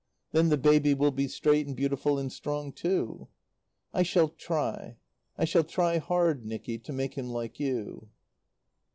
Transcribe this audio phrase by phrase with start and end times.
[0.31, 3.27] Then the baby will be straight and beautiful and strong, too.
[3.93, 4.97] "I shall try
[5.37, 8.09] I shall try hard, Nicky to make him like you."